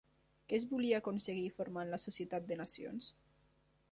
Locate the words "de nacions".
2.53-3.13